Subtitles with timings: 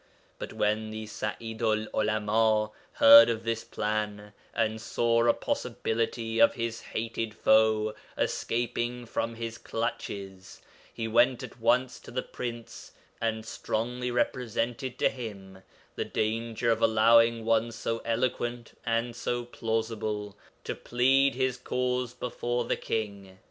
[0.39, 6.81] But when the Sa'idu'l 'Ulama heard of this plan, and saw a possibility of his
[6.81, 10.59] hated foe escaping from his clutches,
[10.91, 15.61] he went at once to the Prince, and strongly represented to him
[15.95, 22.65] the danger of allowing one so eloquent and so plausible to plead his cause before
[22.65, 23.37] the King.